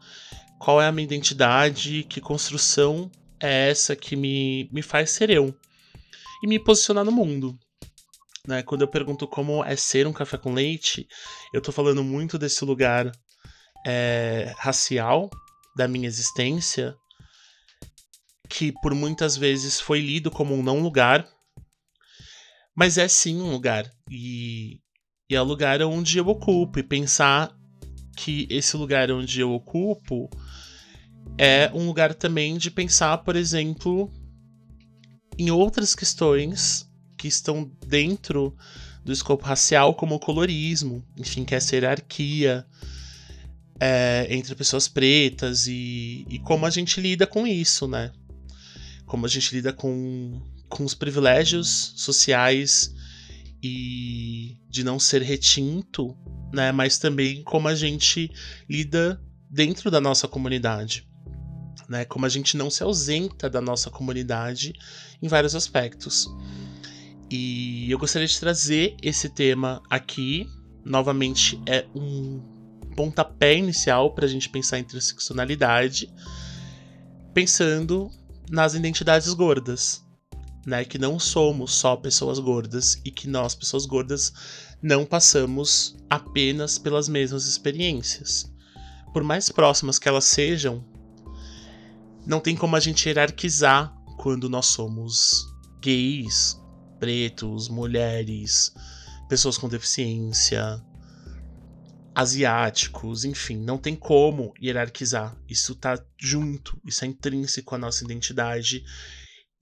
qual 0.59 0.81
é 0.81 0.87
a 0.87 0.91
minha 0.91 1.05
identidade, 1.05 2.05
que 2.07 2.21
construção 2.21 3.09
é 3.39 3.69
essa 3.69 3.95
que 3.95 4.15
me, 4.15 4.69
me 4.71 4.81
faz 4.81 5.09
ser 5.11 5.29
eu 5.29 5.55
e 6.41 6.47
me 6.47 6.59
posicionar 6.59 7.05
no 7.05 7.11
mundo. 7.11 7.57
Né? 8.47 8.63
Quando 8.63 8.81
eu 8.81 8.87
pergunto 8.87 9.27
como 9.27 9.63
é 9.63 9.75
ser 9.75 10.07
um 10.07 10.13
café 10.13 10.37
com 10.37 10.53
leite, 10.53 11.07
eu 11.53 11.61
tô 11.61 11.71
falando 11.71 12.03
muito 12.03 12.37
desse 12.37 12.65
lugar 12.65 13.11
é, 13.85 14.53
racial 14.57 15.29
da 15.75 15.87
minha 15.87 16.07
existência, 16.07 16.95
que 18.49 18.73
por 18.81 18.93
muitas 18.93 19.37
vezes 19.37 19.79
foi 19.79 20.01
lido 20.01 20.29
como 20.29 20.53
um 20.53 20.63
não 20.63 20.81
lugar, 20.81 21.27
mas 22.75 22.97
é 22.97 23.07
sim 23.07 23.39
um 23.39 23.51
lugar. 23.51 23.89
E, 24.09 24.79
e 25.29 25.35
é 25.35 25.41
o 25.41 25.45
lugar 25.45 25.81
onde 25.83 26.17
eu 26.17 26.27
ocupo, 26.27 26.79
e 26.79 26.83
pensar 26.83 27.55
que 28.17 28.47
esse 28.49 28.75
lugar 28.75 29.09
onde 29.11 29.39
eu 29.39 29.51
ocupo 29.51 30.29
é 31.37 31.71
um 31.73 31.87
lugar 31.87 32.13
também 32.13 32.57
de 32.57 32.69
pensar, 32.69 33.19
por 33.19 33.35
exemplo, 33.35 34.11
em 35.37 35.51
outras 35.51 35.95
questões 35.95 36.89
que 37.17 37.27
estão 37.27 37.69
dentro 37.85 38.55
do 39.03 39.11
escopo 39.11 39.45
racial, 39.45 39.95
como 39.95 40.15
o 40.15 40.19
colorismo, 40.19 41.03
enfim, 41.17 41.43
que 41.43 41.53
é 41.53 41.57
essa 41.57 41.75
hierarquia 41.75 42.65
é, 43.79 44.27
entre 44.29 44.53
pessoas 44.53 44.87
pretas 44.87 45.65
e, 45.67 46.25
e 46.29 46.39
como 46.39 46.65
a 46.65 46.69
gente 46.69 47.01
lida 47.01 47.25
com 47.25 47.47
isso, 47.47 47.87
né? 47.87 48.11
Como 49.05 49.25
a 49.25 49.29
gente 49.29 49.53
lida 49.55 49.73
com, 49.73 50.39
com 50.69 50.85
os 50.85 50.93
privilégios 50.93 51.93
sociais 51.95 52.93
e 53.61 54.57
de 54.69 54.83
não 54.83 54.99
ser 54.99 55.23
retinto, 55.23 56.15
né? 56.53 56.71
Mas 56.71 56.99
também 56.99 57.43
como 57.43 57.67
a 57.67 57.75
gente 57.75 58.29
lida 58.69 59.19
dentro 59.49 59.89
da 59.89 59.99
nossa 59.99 60.27
comunidade, 60.27 61.07
né? 61.87 62.05
Como 62.05 62.25
a 62.25 62.29
gente 62.29 62.55
não 62.57 62.69
se 62.69 62.83
ausenta 62.83 63.49
da 63.49 63.61
nossa 63.61 63.89
comunidade 63.89 64.73
em 65.21 65.27
vários 65.27 65.55
aspectos. 65.55 66.27
E 67.29 67.89
eu 67.89 67.97
gostaria 67.97 68.27
de 68.27 68.39
trazer 68.39 68.95
esse 69.01 69.29
tema 69.29 69.81
aqui. 69.89 70.49
Novamente, 70.83 71.61
é 71.65 71.85
um 71.95 72.41
pontapé 72.95 73.55
inicial 73.55 74.13
para 74.13 74.25
a 74.25 74.27
gente 74.27 74.49
pensar 74.49 74.77
em 74.77 74.81
interseccionalidade, 74.81 76.11
pensando 77.33 78.09
nas 78.49 78.73
identidades 78.73 79.33
gordas, 79.33 80.03
né? 80.65 80.83
Que 80.83 80.97
não 80.97 81.17
somos 81.19 81.73
só 81.73 81.95
pessoas 81.95 82.39
gordas 82.39 82.99
e 83.05 83.11
que 83.11 83.27
nós, 83.27 83.55
pessoas 83.55 83.85
gordas, 83.85 84.33
não 84.81 85.05
passamos 85.05 85.95
apenas 86.09 86.77
pelas 86.77 87.07
mesmas 87.07 87.45
experiências. 87.45 88.51
Por 89.13 89.23
mais 89.23 89.49
próximas 89.49 89.99
que 89.99 90.09
elas 90.09 90.25
sejam, 90.25 90.83
não 92.25 92.39
tem 92.39 92.55
como 92.55 92.75
a 92.75 92.79
gente 92.79 93.07
hierarquizar 93.07 93.93
quando 94.17 94.49
nós 94.49 94.67
somos 94.67 95.45
gays, 95.81 96.59
pretos, 96.99 97.67
mulheres, 97.67 98.73
pessoas 99.27 99.57
com 99.57 99.67
deficiência, 99.67 100.81
asiáticos, 102.13 103.25
enfim, 103.25 103.57
não 103.57 103.77
tem 103.77 103.95
como 103.95 104.53
hierarquizar. 104.61 105.35
Isso 105.49 105.75
tá 105.75 105.99
junto, 106.19 106.79
isso 106.85 107.03
é 107.03 107.07
intrínseco 107.07 107.73
à 107.73 107.77
nossa 107.77 108.03
identidade 108.03 108.83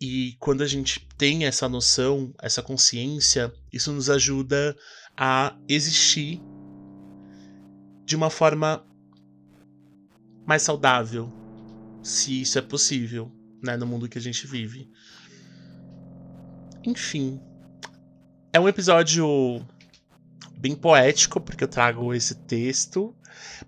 e 0.02 0.38
quando 0.40 0.62
a 0.62 0.68
gente 0.68 1.06
tem 1.18 1.46
essa 1.46 1.68
noção, 1.68 2.34
essa 2.42 2.64
consciência, 2.64 3.52
isso 3.72 3.92
nos 3.92 4.10
ajuda 4.10 4.76
a 5.18 5.58
existir 5.68 6.42
de 8.06 8.16
uma 8.16 8.30
forma 8.30 8.86
mais 10.48 10.62
saudável, 10.62 11.32
se 12.02 12.42
isso 12.42 12.58
é 12.58 12.62
possível, 12.62 13.32
né, 13.64 13.76
no 13.78 13.86
mundo 13.86 14.08
que 14.08 14.18
a 14.18 14.22
gente 14.22 14.48
vive. 14.48 14.90
Enfim, 16.86 17.40
é 18.54 18.60
um 18.60 18.68
episódio 18.68 19.66
bem 20.58 20.76
poético, 20.76 21.40
porque 21.40 21.64
eu 21.64 21.68
trago 21.68 22.14
esse 22.14 22.36
texto, 22.36 23.16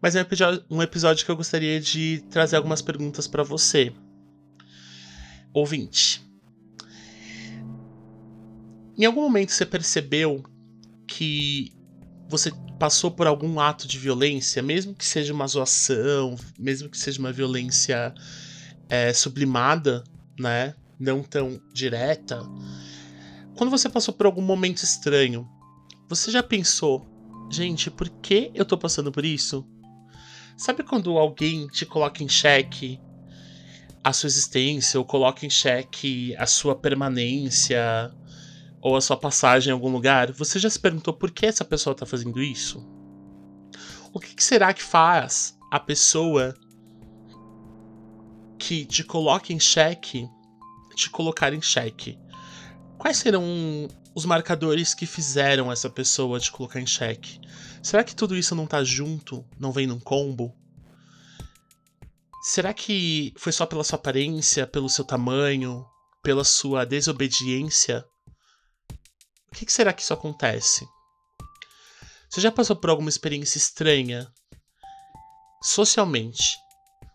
mas 0.02 0.16
é 0.16 0.26
um 0.70 0.82
episódio, 0.82 1.26
que 1.26 1.32
eu 1.32 1.36
gostaria 1.36 1.80
de 1.80 2.24
trazer 2.30 2.56
algumas 2.56 2.82
perguntas 2.82 3.28
para 3.28 3.44
você 3.44 3.94
ouvinte. 5.54 6.22
Em 8.98 9.06
algum 9.06 9.22
momento 9.22 9.52
você 9.52 9.66
percebeu 9.66 10.44
que 11.08 11.74
você 12.32 12.50
passou 12.80 13.12
por 13.12 13.28
algum 13.28 13.60
ato 13.60 13.88
de 13.88 14.00
violência, 14.00 14.64
mesmo 14.64 14.96
que 14.96 15.06
seja 15.06 15.34
uma 15.34 15.46
zoação, 15.46 16.38
mesmo 16.58 16.90
que 16.90 16.98
seja 16.98 17.20
uma 17.20 17.32
violência 17.32 18.14
é, 18.90 19.12
sublimada, 19.12 20.04
né? 20.40 20.74
Não 20.98 21.22
tão 21.22 21.62
direta. 21.74 22.42
Quando 23.56 23.70
você 23.70 23.90
passou 23.90 24.14
por 24.14 24.26
algum 24.26 24.42
momento 24.42 24.82
estranho, 24.82 25.48
você 26.08 26.32
já 26.32 26.42
pensou, 26.42 27.06
gente, 27.52 27.92
por 27.92 28.10
que 28.10 28.50
eu 28.56 28.64
tô 28.64 28.78
passando 28.78 29.12
por 29.12 29.26
isso? 29.26 29.68
Sabe 30.58 30.84
quando 30.84 31.18
alguém 31.18 31.68
te 31.68 31.86
coloca 31.86 32.24
em 32.24 32.30
xeque 32.30 33.00
a 34.04 34.14
sua 34.14 34.28
existência 34.28 35.00
ou 35.00 35.06
coloca 35.06 35.46
em 35.46 35.50
xeque 35.50 36.36
a 36.38 36.46
sua 36.46 36.76
permanência 36.76 38.12
ou 38.82 38.96
a 38.96 39.02
sua 39.02 39.16
passagem 39.16 39.70
em 39.70 39.74
algum 39.74 39.92
lugar, 39.92 40.32
você 40.32 40.58
já 40.58 40.70
se 40.70 40.80
perguntou 40.80 41.14
por 41.14 41.32
que 41.32 41.46
essa 41.46 41.64
pessoa 41.64 41.94
está 41.94 42.06
fazendo 42.06 42.42
isso? 42.42 42.86
O 44.14 44.20
que, 44.20 44.36
que, 44.36 44.44
será 44.44 44.74
que 44.74 44.84
faz 44.84 45.58
a 45.72 45.80
pessoa 45.80 46.54
que 48.58 48.86
te 48.86 49.04
coloca 49.04 49.54
em 49.54 49.60
xeque 49.60 50.28
te 50.96 51.10
colocar 51.10 51.54
em 51.54 51.62
xeque? 51.62 52.20
Quais 52.98 53.18
serão 53.18 53.44
os 54.14 54.26
marcadores 54.26 54.94
que 54.94 55.06
fizeram 55.06 55.72
essa 55.72 55.90
pessoa 55.90 56.40
te 56.40 56.52
colocar 56.52 56.80
em 56.80 56.86
xeque? 56.86 57.40
Será 57.82 58.04
que 58.04 58.16
tudo 58.16 58.36
isso 58.36 58.54
não 58.56 58.68
tá 58.68 58.84
junto, 58.84 59.46
não 59.60 59.72
vem 59.72 59.88
num 59.88 60.00
combo? 60.00 60.56
Será 62.44 62.74
que 62.74 63.34
foi 63.38 63.52
só 63.52 63.66
pela 63.66 63.84
sua 63.84 63.98
aparência, 63.98 64.68
pelo 64.68 64.90
seu 64.90 65.06
tamanho, 65.06 65.86
pela 66.24 66.44
sua 66.44 66.86
desobediência? 66.86 68.06
O 69.52 69.56
que, 69.56 69.72
será 69.72 69.92
que 69.94 70.02
isso 70.02 70.14
acontece? 70.14 70.88
Você 72.30 72.40
já 72.40 72.52
passou 72.52 72.76
por 72.76 72.90
alguma 72.90 73.10
experiência 73.10 73.58
estranha 73.58 74.32
socialmente 75.62 76.58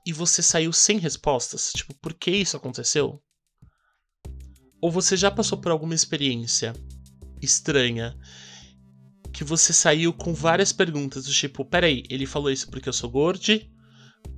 e 0.06 0.12
você 0.12 0.42
saiu 0.42 0.72
sem 0.72 0.98
respostas? 0.98 1.72
Tipo, 1.72 1.94
por 1.94 2.12
que 2.12 2.30
isso 2.30 2.56
aconteceu? 2.56 3.22
Ou 4.80 4.90
você 4.90 5.16
já 5.16 5.30
passou 5.30 5.58
por 5.58 5.72
alguma 5.72 5.94
experiência 5.94 6.74
estranha 7.40 8.16
que 9.32 9.42
você 9.42 9.72
saiu 9.72 10.12
com 10.12 10.34
várias 10.34 10.72
perguntas 10.72 11.24
do 11.24 11.32
tipo, 11.32 11.64
peraí, 11.64 12.04
ele 12.10 12.26
falou 12.26 12.50
isso 12.50 12.70
porque 12.70 12.88
eu 12.88 12.92
sou 12.92 13.10
gordo? 13.10 13.60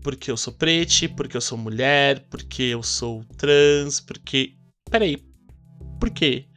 porque 0.03 0.31
eu 0.31 0.37
sou 0.37 0.53
prete, 0.53 1.09
porque 1.09 1.37
eu 1.37 1.41
sou 1.41 1.59
mulher, 1.59 2.27
porque 2.29 2.63
eu 2.63 2.83
sou 2.83 3.25
trans, 3.37 4.01
porque. 4.01 4.57
Peraí, 4.91 5.17
por 6.01 6.11
quê? 6.11 6.48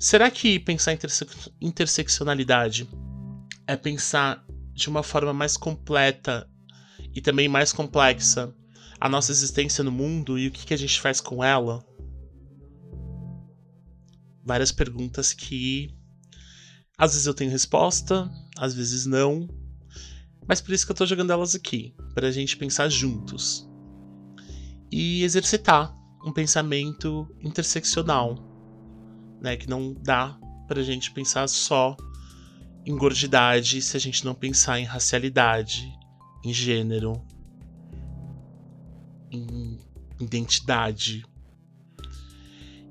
Será 0.00 0.30
que 0.30 0.58
pensar 0.58 0.94
interse 0.94 1.26
interseccionalidade 1.60 2.88
é 3.66 3.76
pensar 3.76 4.42
de 4.72 4.88
uma 4.88 5.02
forma 5.02 5.34
mais 5.34 5.58
completa 5.58 6.48
e 7.14 7.20
também 7.20 7.48
mais 7.48 7.70
complexa 7.70 8.50
a 8.98 9.10
nossa 9.10 9.30
existência 9.30 9.84
no 9.84 9.92
mundo 9.92 10.38
e 10.38 10.48
o 10.48 10.50
que, 10.50 10.64
que 10.64 10.72
a 10.72 10.76
gente 10.78 10.98
faz 10.98 11.20
com 11.20 11.44
ela? 11.44 11.84
Várias 14.42 14.72
perguntas 14.72 15.34
que 15.34 15.94
às 16.96 17.12
vezes 17.12 17.26
eu 17.26 17.34
tenho 17.34 17.50
resposta, 17.50 18.30
às 18.56 18.72
vezes 18.72 19.04
não, 19.04 19.46
mas 20.48 20.62
por 20.62 20.72
isso 20.72 20.86
que 20.86 20.92
eu 20.92 20.96
tô 20.96 21.04
jogando 21.04 21.30
elas 21.30 21.54
aqui, 21.54 21.94
pra 22.14 22.30
gente 22.30 22.56
pensar 22.56 22.88
juntos. 22.88 23.68
E 24.90 25.22
exercitar 25.24 25.94
um 26.24 26.32
pensamento 26.32 27.28
interseccional, 27.42 28.49
né, 29.40 29.56
que 29.56 29.68
não 29.68 29.94
dá 29.94 30.38
pra 30.66 30.82
gente 30.82 31.10
pensar 31.10 31.48
só 31.48 31.96
em 32.84 32.96
gordidade 32.96 33.82
se 33.82 33.96
a 33.96 34.00
gente 34.00 34.24
não 34.24 34.34
pensar 34.34 34.78
em 34.78 34.84
racialidade, 34.84 35.90
em 36.44 36.52
gênero, 36.52 37.22
em 39.30 39.78
identidade, 40.20 41.24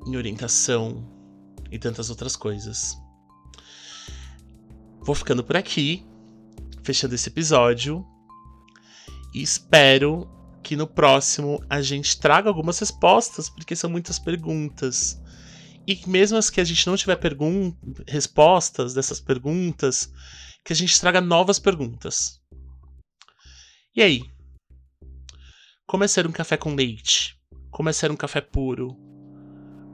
em 0.06 0.16
orientação 0.16 1.08
e 1.72 1.78
tantas 1.78 2.10
outras 2.10 2.36
coisas. 2.36 2.98
Vou 5.02 5.16
ficando 5.16 5.44
por 5.44 5.58
aqui 5.58 6.06
fechando 6.90 7.14
esse 7.14 7.30
episódio. 7.30 8.04
E 9.34 9.44
espero 9.44 10.28
que 10.64 10.76
no 10.76 10.88
próximo 10.88 11.64
a 11.70 11.82
gente 11.82 12.20
traga 12.20 12.50
algumas 12.50 12.80
respostas, 12.80 13.48
porque 13.48 13.76
são 13.76 13.90
muitas 13.90 14.18
perguntas. 14.18 15.22
E 15.90 16.00
mesmo 16.08 16.38
as 16.38 16.52
que 16.52 16.62
a 16.62 16.64
gente 16.64 16.86
não 16.86 16.96
tiver 16.96 17.18
respostas 18.08 18.94
dessas 18.94 19.20
perguntas, 19.20 20.14
que 20.64 20.72
a 20.72 20.76
gente 20.76 21.00
traga 21.00 21.20
novas 21.20 21.58
perguntas. 21.58 22.40
E 23.96 24.04
aí? 24.04 24.24
Como 25.88 26.04
é 26.04 26.08
ser 26.08 26.28
um 26.28 26.32
café 26.32 26.56
com 26.58 26.76
leite? 26.76 27.36
Como 27.72 27.90
é 27.90 27.94
ser 27.94 28.12
um 28.12 28.16
café 28.16 28.40
puro? 28.40 28.96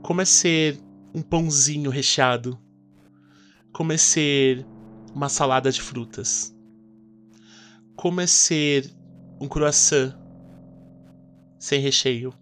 Como 0.02 0.20
é 0.20 0.26
ser 0.26 0.78
um 1.14 1.22
pãozinho 1.22 1.90
recheado? 1.90 2.60
Como 3.72 3.92
é 3.92 3.96
ser 3.96 4.66
uma 5.14 5.30
salada 5.30 5.72
de 5.72 5.80
frutas? 5.80 6.54
como 7.96 8.20
é 8.20 8.26
ser 8.26 8.94
um 9.40 9.48
croissant 9.48 10.14
sem 11.58 11.80
recheio. 11.80 12.32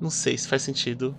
Não 0.00 0.08
sei 0.08 0.36
se 0.38 0.48
faz 0.48 0.62
sentido 0.62 1.14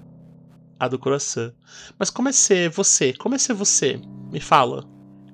a 0.81 0.87
do 0.87 0.97
croissant. 0.97 1.53
Mas 1.99 2.09
como 2.09 2.27
é 2.27 2.31
ser 2.31 2.71
você? 2.71 3.13
Como 3.13 3.35
é 3.35 3.37
ser 3.37 3.53
você? 3.53 4.01
Me 4.31 4.39
fala. 4.39 4.83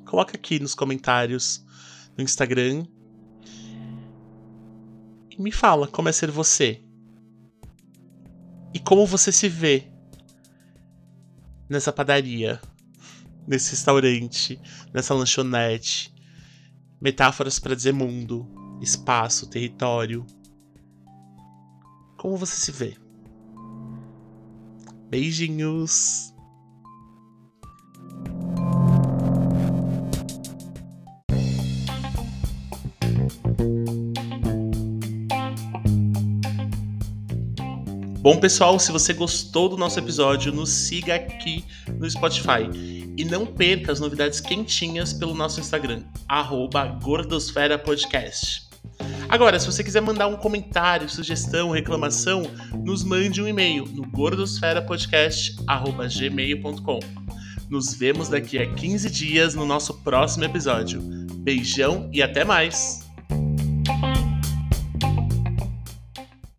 Coloca 0.06 0.36
aqui 0.36 0.60
nos 0.60 0.76
comentários 0.76 1.66
no 2.18 2.24
Instagram. 2.24 2.86
E 5.32 5.42
me 5.42 5.50
fala 5.50 5.88
como 5.88 6.10
é 6.10 6.12
ser 6.12 6.30
você. 6.32 6.84
E 8.74 8.80
como 8.80 9.06
você 9.06 9.32
se 9.32 9.48
vê 9.48 9.88
nessa 11.70 11.94
padaria, 11.94 12.60
nesse 13.48 13.72
restaurante, 13.72 14.60
nessa 14.94 15.14
lanchonete, 15.14 16.14
metáforas 17.00 17.58
para 17.58 17.74
dizer 17.74 17.94
mundo, 17.94 18.46
espaço, 18.82 19.50
território. 19.50 20.26
Como 22.18 22.36
você 22.36 22.58
se 22.58 22.72
vê? 22.74 23.07
Beijinhos! 25.10 26.34
Bom, 38.20 38.38
pessoal, 38.41 38.78
se 38.78 38.91
você 38.91 39.13
gostou 39.13 39.70
do 39.70 39.78
nosso 39.78 39.98
episódio, 39.98 40.52
nos 40.52 40.70
siga 40.70 41.15
aqui 41.15 41.63
no 41.98 42.10
Spotify. 42.10 42.70
E 43.17 43.24
não 43.24 43.46
perca 43.46 43.93
as 43.93 44.02
novidades 44.02 44.41
quentinhas 44.41 45.13
pelo 45.13 45.34
nosso 45.34 45.62
Instagram, 45.62 46.04
@gordosfera_podcast. 46.28 47.00
Gordosfera 47.02 47.80
Podcast. 47.80 48.66
Agora, 49.30 49.60
se 49.60 49.66
você 49.66 49.84
quiser 49.84 50.02
mandar 50.02 50.28
um 50.28 50.38
comentário, 50.38 51.10
sugestão, 51.10 51.72
reclamação, 51.72 52.44
nos 52.84 53.04
mande 53.04 53.42
um 53.42 53.48
e-mail 53.48 53.86
no 53.86 54.06
gordosferapodcast.gmail.com. 54.08 57.00
Nos 57.70 57.94
vemos 57.94 58.30
daqui 58.30 58.58
a 58.58 58.74
15 58.74 59.10
dias 59.10 59.54
no 59.54 59.66
nosso 59.66 59.96
próximo 59.96 60.46
episódio. 60.46 61.02
Beijão 61.02 62.10
e 62.13 62.22
até 62.22 62.46
mais! 62.46 63.07